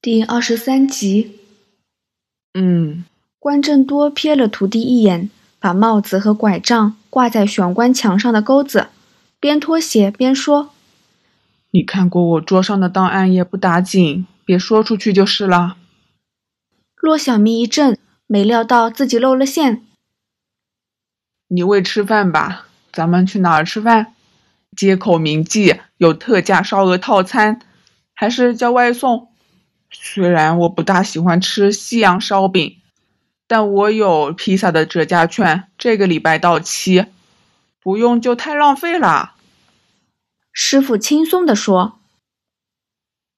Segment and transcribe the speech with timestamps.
[0.00, 1.40] 第二十三集，
[2.54, 3.04] 嗯，
[3.40, 5.28] 关正多瞥了徒弟一眼，
[5.58, 8.86] 把帽子和拐杖挂在玄关墙上的钩子，
[9.40, 10.70] 边脱鞋边说
[11.72, 15.76] ：“你看过我桌上的档案也不打紧，别说出去就是了。”
[17.02, 19.82] 骆小咪一怔，没料到自己露了馅。
[21.48, 22.68] 你喂吃饭吧？
[22.92, 24.14] 咱们去哪儿吃饭？
[24.76, 27.60] 街口名记有特价烧鹅套餐，
[28.14, 29.26] 还是叫外送？
[29.90, 32.76] 虽然我不大喜欢吃西洋烧饼，
[33.46, 37.06] 但我有披萨的折价券，这个礼拜到期，
[37.80, 39.32] 不用就太浪费了。
[40.52, 41.98] 师傅轻松地说：“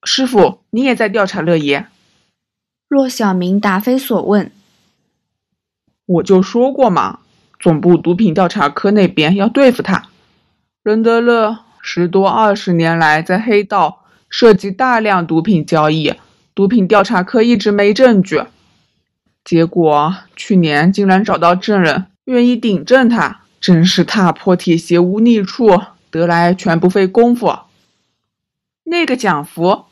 [0.04, 1.86] 师傅，你也在调查乐爷？”
[2.88, 4.50] 骆小明答非所问。
[6.06, 7.20] 我就说过嘛，
[7.60, 10.08] 总部毒品调查科那边要对付他。
[10.82, 16.14] 任德乐十多二十年来在黑道涉及大量毒品交易。
[16.60, 18.44] 毒品调查科一直没证据，
[19.42, 25.80] 结果去年竟然找到证人愿意顶证他，真是踏破铁鞋无觅处，
[26.10, 27.60] 得来全不费工夫。
[28.84, 29.84] 那个蒋福，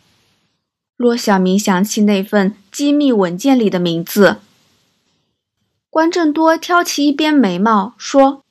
[0.99, 4.37] 骆小明想起那份机密文件里的名字。
[5.89, 8.43] 关正多挑起一边眉毛说：“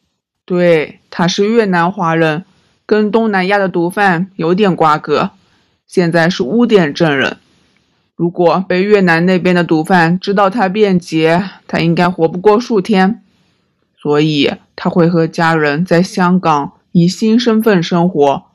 [0.43, 2.45] 对，他是越南华人，
[2.87, 5.29] 跟东南亚的毒贩有点瓜葛，
[5.85, 7.37] 现在是污点证人。”
[8.17, 13.23] 如果被越南那边的毒贩知道他变节，他应该活不过数天，
[13.95, 18.45] 所以他会和家人在香港以新身份生活。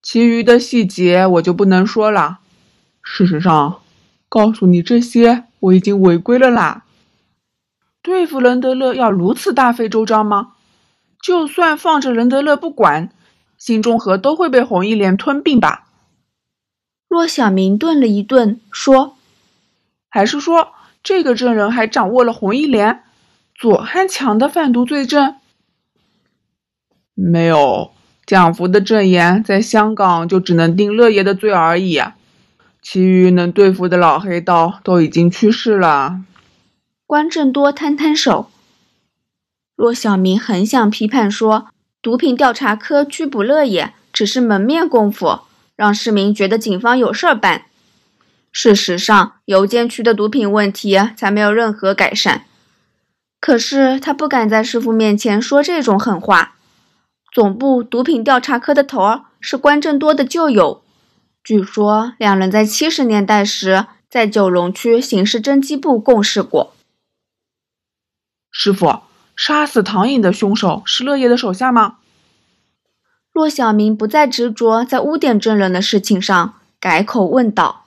[0.00, 2.38] 其余的细节我就不能说了。
[3.02, 3.80] 事实上，
[4.30, 6.84] 告诉你这些，我已经违规了啦。
[8.00, 10.52] 对付任德乐要如此大费周章吗？
[11.22, 13.10] 就算放着任德乐不管，
[13.58, 15.87] 新中和都会被红一连吞并吧？
[17.08, 19.16] 骆小明顿了一顿，说
[20.10, 23.02] ：“还是说这个证人还掌握了红一连、
[23.54, 25.36] 左汉强的贩毒罪证？
[27.14, 27.92] 没有，
[28.26, 31.98] 蒋福的证言在香港就只能定乐爷的罪而已，
[32.82, 36.20] 其余能对付的老黑道都已经去世了。”
[37.06, 38.50] 关正多摊摊手。
[39.74, 41.68] 骆小明很想批判说
[42.02, 45.40] ：“毒品调查科拘捕乐爷只是门面功夫。”
[45.78, 47.66] 让市民觉得警方有事儿办。
[48.50, 52.46] 事实上，邮件区的毒品问题才没有任何改善。
[53.40, 56.56] 可是他不敢在师傅面前说这种狠话。
[57.32, 60.82] 总部毒品调查科的头儿是关正多的旧友，
[61.44, 66.74] 据说两人在七十年代时在九龙区刑事侦缉部共事过。
[68.50, 69.02] 师傅，
[69.36, 71.98] 杀死唐颖的凶手是乐业的手下吗？
[73.38, 77.84] 骆小明不再执着在污点证人的事情上，改口问道：“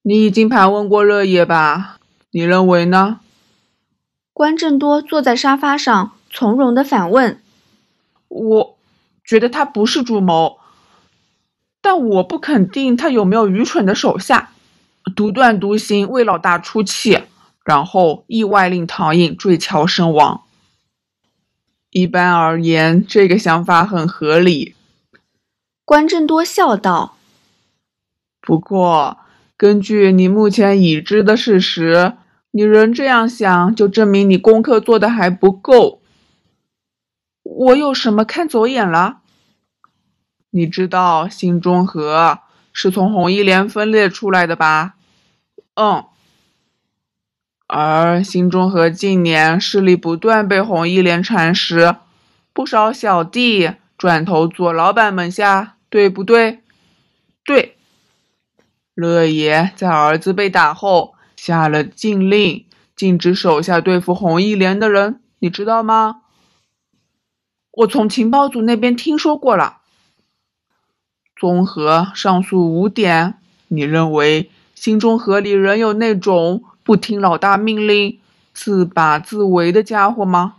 [0.00, 1.98] 你已经盘问过乐野吧？
[2.30, 3.20] 你认为呢？”
[4.32, 7.38] 关正多坐在沙发上，从容的反问
[8.28, 8.78] ：“我
[9.22, 10.56] 觉得他不是主谋，
[11.82, 14.52] 但我不肯定他有没有愚蠢的手下，
[15.14, 17.24] 独断独行，为老大出气，
[17.62, 20.43] 然后意外令唐颖坠桥身亡。”
[21.94, 24.74] 一般而言，这个想法很合理。
[25.84, 27.16] 关正多笑道
[28.42, 29.18] ：“不过，
[29.56, 32.14] 根据你目前已知的事实，
[32.50, 36.00] 你仍这样想，就证明你功课做的还不够。
[37.44, 39.18] 我有什么看走眼了？
[40.50, 42.40] 你知道新中和
[42.72, 44.96] 是从红一连分裂出来的吧？
[45.74, 46.06] 嗯。”
[47.76, 51.96] 而新中和近年势力不断被红一连蚕食，
[52.52, 56.60] 不少小弟转投左老板门下，对不对？
[57.44, 57.76] 对。
[58.94, 62.64] 乐爷在儿子被打后下了禁令，
[62.94, 66.20] 禁止手下对付红一连的人，你知道吗？
[67.72, 69.78] 我从情报组那边听说过了。
[71.34, 73.34] 综合上述五点，
[73.66, 76.62] 你认为新中和里仍有那种？
[76.84, 78.20] 不听老大命令、
[78.52, 80.56] 自把自为的家伙吗？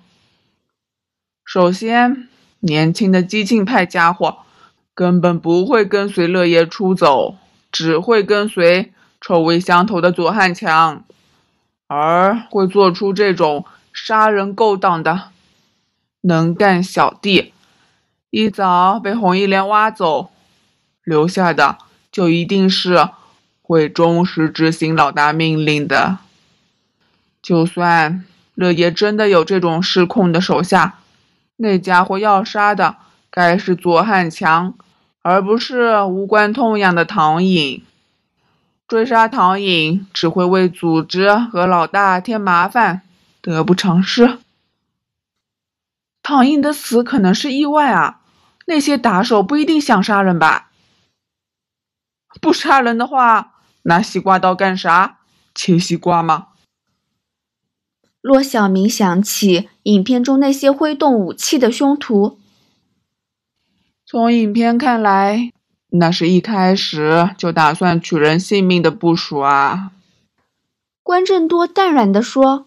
[1.46, 2.28] 首先，
[2.62, 4.40] 年轻的激进派家伙
[4.96, 7.36] 根本不会跟随乐爷出走，
[7.72, 8.92] 只会跟随
[9.22, 11.06] 臭味相投的左汉强，
[11.86, 13.64] 而会做出这种
[13.94, 15.30] 杀人勾当的
[16.22, 17.54] 能干小弟，
[18.32, 20.32] 一早被红一连挖走，
[21.04, 21.78] 留下的
[22.12, 23.10] 就一定是。
[23.68, 26.20] 会忠实执行老大命令的。
[27.42, 28.24] 就算
[28.54, 31.00] 乐爷真的有这种失控的手下，
[31.56, 32.98] 那家伙要杀的
[33.32, 34.76] 该是左汉强，
[35.24, 37.84] 而不是无关痛痒的唐颖。
[38.88, 43.02] 追杀唐颖只会为组织和老大添麻烦，
[43.42, 44.38] 得不偿失。
[46.22, 48.22] 唐颖的死可能是意外啊，
[48.68, 50.70] 那些打手不一定想杀人吧？
[52.40, 53.54] 不杀人的话，
[53.88, 55.20] 拿西瓜刀干啥？
[55.54, 56.48] 切西瓜吗？
[58.20, 62.40] 骆小明想起影片中那些挥动武器的凶徒。
[64.08, 65.52] 从影片看来，
[65.90, 69.92] 那是一开始就打算取人性命的部署啊。
[71.04, 72.66] 关正多淡然地说：“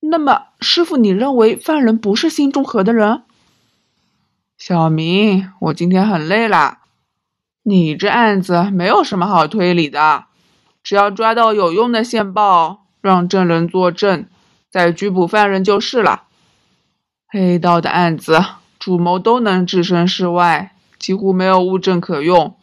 [0.00, 3.22] 那么，师傅，你认为犯人不是新中和的人？”
[4.56, 6.78] 小明，我今天很累了，
[7.68, 10.26] 你这案子没有什么好推理的，
[10.84, 12.84] 只要抓到有用的线报。
[13.02, 14.26] 让证人作证，
[14.68, 16.24] 再拘捕犯人就是了。
[17.28, 18.44] 黑道的案子，
[18.80, 22.56] 主谋都能置身事外，几乎没有物证可用，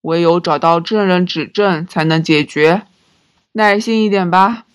[0.00, 2.82] 唯有找到证人指证才能解决。
[3.52, 4.66] 耐心一点吧。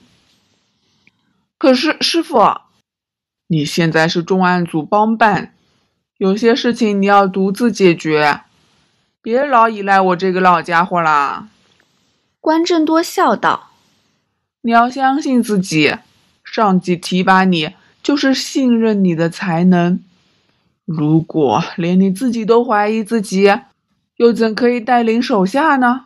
[1.57, 2.61] 可是师傅，
[3.47, 5.53] 你现在是重案组帮办，
[6.17, 8.41] 有些事情你要独自解决，
[9.27, 11.50] 别老依赖我这个老家伙啦。
[12.39, 13.71] 关正多笑道。
[14.62, 15.97] 你要相信自己，
[16.45, 20.01] 上级提拔你就是信任你的才能。
[20.85, 23.53] 如果连你自己都怀疑自己，
[24.15, 26.06] 又怎可以带领手下呢？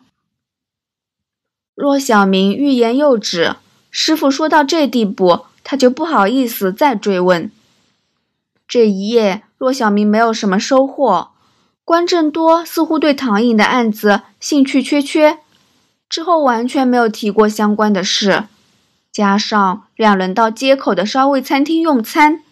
[1.75, 3.55] 骆小明欲言又止，
[3.91, 7.51] 师傅说到这地步，他就不好意思再追问。
[8.67, 11.30] 这一夜，骆小明没有什么收获。
[11.91, 15.39] 关正多似乎对唐颖的案子兴趣缺缺。
[16.07, 18.45] 之后完全没有提过相关的事，
[19.11, 22.43] 加上两人到街口的烧味餐厅用餐，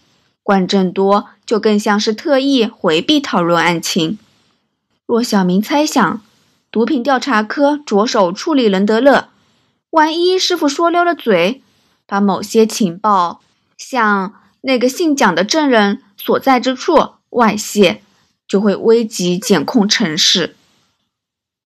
[0.43, 4.19] 关正多就更像是特意回避讨论案情。
[5.05, 6.21] 若小明猜想，
[6.69, 9.29] 毒品调查科着手处理仁德乐，
[9.91, 11.61] 万一师傅说溜了嘴，
[12.05, 13.39] 把某些情报
[13.77, 18.01] 向那个姓蒋的证人所在之处外泄，
[18.49, 20.57] 就会危及检控程势。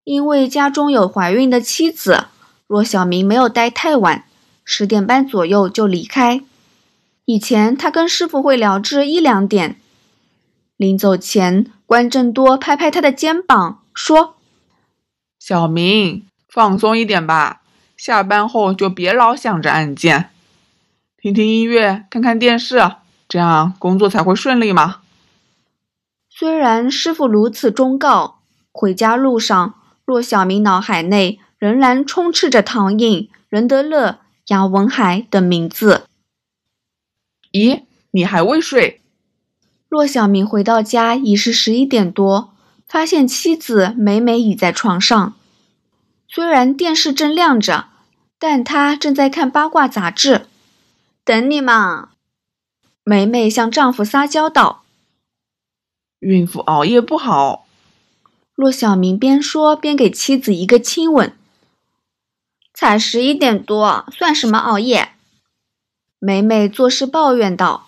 [0.04, 2.26] 因为家中有怀孕的妻子，
[2.66, 4.24] 骆小明没有待太晚，
[4.64, 6.42] 十点半左右就离开。
[7.24, 9.76] 以前他跟师傅会聊至一两点。
[10.76, 14.34] 临走前，关正多拍拍他的肩膀，说
[15.38, 17.62] ：“小明，放松一点吧，
[17.96, 20.30] 下班后就别老想着案件，
[21.16, 22.80] 听听音乐，看看电视，
[23.28, 25.01] 这样工作才会顺利嘛。”
[26.34, 28.40] 虽然师傅如此忠告，
[28.72, 29.74] 回家路上。
[30.04, 34.18] 骆小明脑海内仍然充斥着唐寅、任德乐、
[34.48, 36.06] 杨文海等名字。
[37.52, 39.00] 咦，你还未睡？
[39.88, 42.52] 骆小明回到家已是十一点多，
[42.88, 45.34] 发现妻子美美倚在床上。
[46.26, 47.86] 虽然电视正亮着，
[48.38, 50.46] 但她正在看八卦杂志。
[51.24, 52.10] 等你嘛，
[53.04, 54.81] 美美向丈夫撒娇道
[56.22, 57.66] ：“孕妇熬夜不好。”
[58.56, 61.34] 骆小明边说边给妻子一个亲吻。
[62.74, 65.12] 才十一点多，算什么熬夜？
[66.18, 67.86] 美美做事抱怨道：“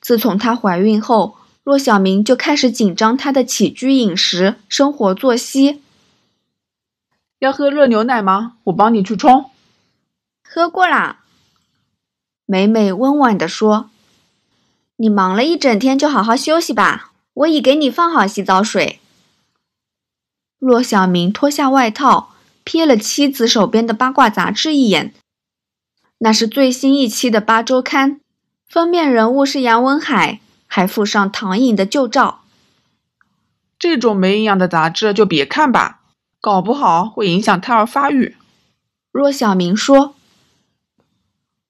[0.00, 5.82] 自从她怀孕后，骆小明就开始紧张她的起居饮食、生活作息。
[7.38, 8.56] 要喝热牛奶吗？
[8.64, 9.50] 我帮你去冲。”
[10.44, 11.20] 喝过啦。
[12.44, 13.90] 美美温婉地说
[14.96, 17.11] ：“你忙了一整天，就好好休息吧。
[17.34, 19.00] 我已给你放好洗澡水。”
[20.58, 22.32] 骆小明脱下外套，
[22.64, 25.12] 瞥了妻子手边的八卦杂志一眼，
[26.18, 28.16] 那是最新一期的《八周刊》，
[28.68, 32.42] 封面人物是杨文海，还附上唐颖的旧照。
[33.76, 36.02] 这种没营养的杂志就别看吧，
[36.40, 38.36] 搞不好会影响胎儿发育。
[39.10, 40.14] 骆小明说：“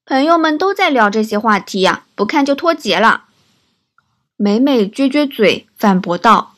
[0.05, 3.25] 朋友们都在聊这些话题呀，不看就脱节了。”
[4.35, 6.55] 美美撅撅嘴反驳道：“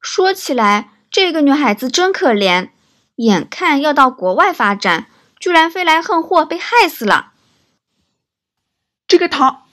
[0.00, 2.70] 说起来。”这个女孩子真可怜，
[3.16, 5.08] 眼看要到国外发展，
[5.38, 7.32] 居然飞来横祸，被害死了。
[9.06, 9.64] 这个唐，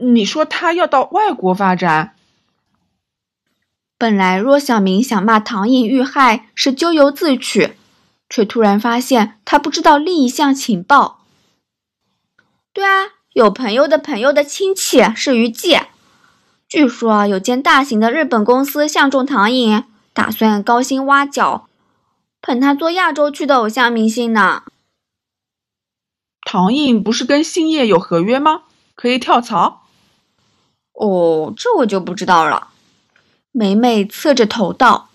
[0.00, 2.16] 你说她要到外国发展？
[3.98, 7.76] 本来若小明想骂唐颖遇害是咎由自取，
[8.30, 11.26] 却突然发现他不知道另一项情报。
[12.72, 15.78] 对啊，有朋友的朋友的亲戚是于季，
[16.76, 19.82] 据说有间大型的日本公司相中唐颖。
[20.12, 21.70] 打算高薪挖角，
[22.42, 24.62] 捧他做亚洲区的偶像明星呢。
[26.42, 28.64] 唐颖不是跟星夜有合约吗？
[28.94, 29.84] 可以跳槽？
[30.92, 32.68] 哦，这我就不知道了。
[33.52, 35.08] 美美侧着头道：“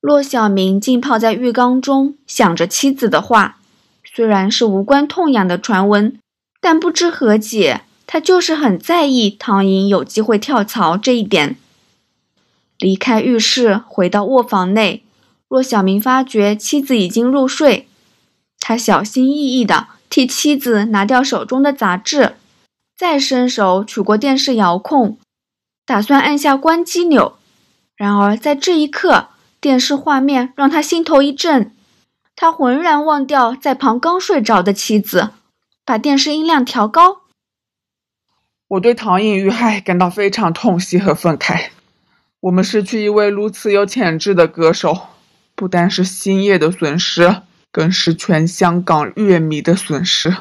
[0.00, 3.58] 骆小明浸泡在浴缸中，想着妻子的话。
[4.04, 6.16] 虽然是无关痛痒的传闻，
[6.60, 11.56] 但不知何解，他就是很在意唐颖有机会跳槽这一点。
[12.78, 15.02] 离开浴室，回到卧房内，
[15.48, 17.88] 骆小明发觉妻子已经入睡。
[18.60, 22.34] 他小心翼翼地替妻子拿掉手中的杂志，
[22.96, 25.18] 再伸手取过电视遥控，
[25.86, 27.36] 打算按下关机钮。
[27.96, 29.28] 然而在这一刻，
[29.60, 31.72] 电视画面让他心头一震，
[32.34, 35.30] 他浑然忘掉在旁刚睡着的妻子，
[35.84, 37.23] 把电视音量调高。
[38.68, 41.68] 我对唐颖遇害感到非常痛惜和愤慨。
[42.40, 45.08] 我们失去一位如此有潜质的歌手，
[45.54, 50.36] 不单是星夜的损失，更是全香港乐迷的损失。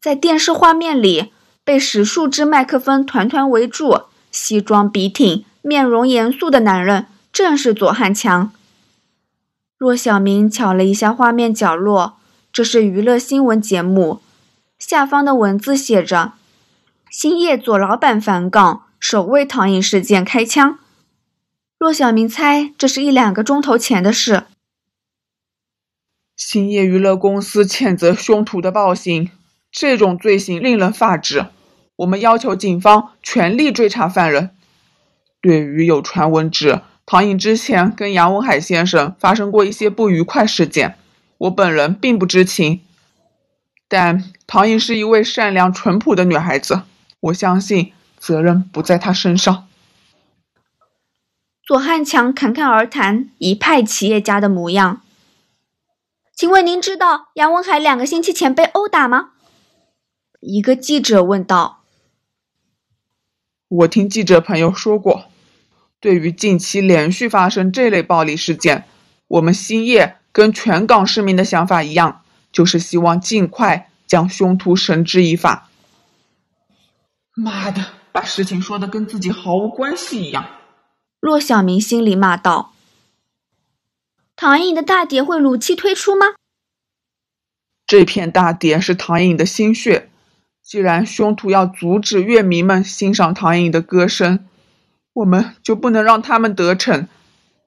[0.00, 1.32] 在电视画面里，
[1.64, 7.06] 被十数支麦克风团团围住，西装笔挺、面容严肃的男人。
[7.30, 8.50] 正是左汉强。
[9.76, 12.16] 骆小明瞧了一下画面角落，
[12.50, 14.20] 这是娱乐新闻节目。
[14.78, 16.32] 下方的文字写着
[17.10, 20.78] ：“兴业左老板反港，首位唐颖事件开枪。”
[21.78, 24.44] 骆小明猜这是一两个钟头前的事。
[26.36, 29.30] 兴业娱乐公司谴责凶徒的暴行，
[29.70, 31.46] 这种罪行令人发指。
[31.96, 34.50] 我们要求警方全力追查犯人。
[35.40, 36.80] 对于有传闻指。
[37.06, 40.98] 唐颖之前跟杨文海先生发生过一些不愉快事件，
[41.38, 42.82] 我本人并不知情。
[43.88, 46.82] 但唐颖是一位善良淳朴的女孩子，
[47.20, 49.66] 我相信责任不在他身上。
[51.66, 55.02] 左汉强侃侃而谈，一派企业家的模样。
[56.34, 59.30] 请问您知道杨文海两个星期前被殴打吗？
[60.40, 61.80] 一个记者问道。
[63.68, 65.24] 我听记者朋友说过。
[66.00, 68.84] 对于近期连续发生这类暴力事件，
[69.26, 72.22] 我们兴业跟全港市民的想法一样，
[72.52, 75.67] 就是希望尽快将凶徒绳之以法。
[77.40, 80.44] 妈的，把事情说的跟自己毫无关系一样。
[81.20, 82.72] 骆小明心里骂道
[84.34, 86.26] ：“唐颖的大碟会如期推出吗？”
[87.86, 90.10] 这片大碟是唐颖的心血，
[90.62, 94.44] 既然凶徒要阻止乐迷们欣赏唐颖的歌声。
[95.14, 97.08] 我们就不能让他们得逞，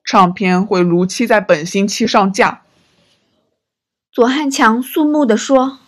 [0.06, 2.62] 唱片会如期在本星期上架。
[4.12, 5.80] 左汉强肃穆地说：“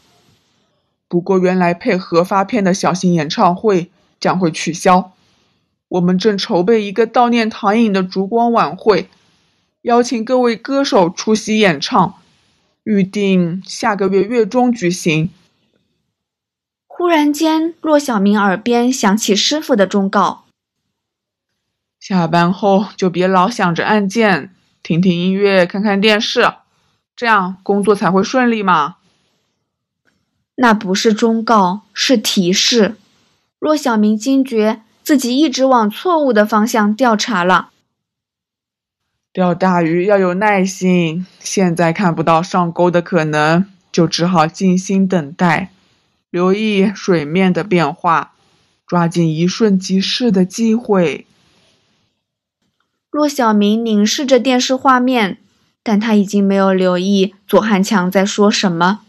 [1.13, 5.11] 不过，原来配合发片的小型演唱会将会取消。
[5.87, 9.07] 我们正筹备一个悼念唐颖的烛光晚会，
[9.83, 12.15] 邀请各位歌手出席演唱，
[12.83, 15.29] 预定下个月月中举行。”
[16.89, 20.45] 忽然间，骆小明耳边响起师傅的忠告。
[21.99, 24.49] 下班后就别老想着按键，
[24.81, 26.55] 听听音乐，看看电视，
[27.15, 28.95] 这样工作才会顺利嘛。
[30.55, 32.95] 那不是忠告，是提示。
[33.59, 37.69] 骆小明惊觉自己一直往错误的方向调查了。
[39.31, 45.71] 钓大鱼要有耐心，现在看不到上钩的可能，就只好静心等待，
[46.29, 48.33] 留意水面的变化，
[48.85, 51.25] 抓紧一瞬即逝的机会。
[53.09, 55.39] 骆小明凝视着电视画面，
[55.81, 59.01] 但他已经没有留意左汉强在说什么，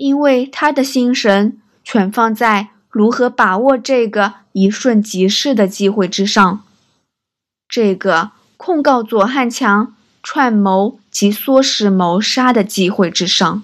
[0.00, 6.64] 因为他的心神全放在如何把握这个一瞬即逝的机会之上，
[7.68, 13.62] 这个控告左汉强串谋及唆使谋杀的机会之上。